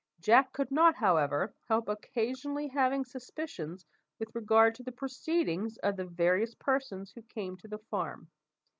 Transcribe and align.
Jack 0.19 0.51
could 0.51 0.71
not, 0.71 0.95
however, 0.95 1.53
help 1.67 1.87
occasionally 1.87 2.67
having 2.69 3.05
suspicions 3.05 3.85
with 4.17 4.33
regard 4.33 4.73
to 4.73 4.81
the 4.81 4.91
proceedings 4.91 5.77
of 5.77 5.95
the 5.95 6.05
various 6.05 6.55
persons 6.55 7.11
who 7.11 7.21
came 7.21 7.55
to 7.57 7.67
the 7.67 7.77
farm. 7.77 8.27